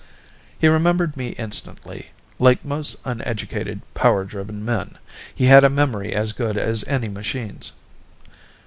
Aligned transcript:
He 0.57 0.67
remembered 0.67 1.15
me 1.15 1.27
instantly; 1.37 2.07
like 2.39 2.65
most 2.65 2.95
uneducated, 3.05 3.81
power 3.93 4.23
driven 4.25 4.65
men, 4.65 4.97
he 5.35 5.45
had 5.45 5.63
a 5.63 5.69
memory 5.69 6.11
as 6.11 6.33
good 6.33 6.57
as 6.57 6.83
any 6.85 7.07
machine's. 7.07 7.73